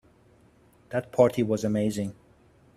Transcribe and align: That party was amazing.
That 0.89 1.11
party 1.11 1.43
was 1.43 1.63
amazing. 1.63 2.15